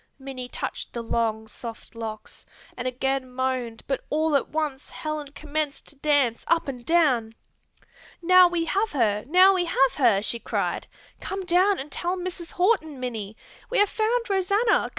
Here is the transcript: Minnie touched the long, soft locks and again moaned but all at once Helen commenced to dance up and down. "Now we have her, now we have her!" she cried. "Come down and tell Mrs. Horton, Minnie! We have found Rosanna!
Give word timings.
Minnie 0.17 0.49
touched 0.49 0.93
the 0.93 1.03
long, 1.03 1.47
soft 1.47 1.93
locks 1.93 2.43
and 2.75 2.87
again 2.87 3.31
moaned 3.31 3.83
but 3.85 4.03
all 4.09 4.35
at 4.35 4.49
once 4.49 4.89
Helen 4.89 5.27
commenced 5.33 5.85
to 5.89 5.95
dance 5.97 6.43
up 6.47 6.67
and 6.67 6.83
down. 6.83 7.35
"Now 8.19 8.47
we 8.47 8.65
have 8.65 8.93
her, 8.93 9.23
now 9.27 9.53
we 9.53 9.65
have 9.65 9.93
her!" 9.97 10.23
she 10.23 10.39
cried. 10.39 10.87
"Come 11.19 11.45
down 11.45 11.77
and 11.77 11.91
tell 11.91 12.17
Mrs. 12.17 12.53
Horton, 12.53 12.99
Minnie! 12.99 13.37
We 13.69 13.77
have 13.77 13.89
found 13.89 14.27
Rosanna! 14.27 14.89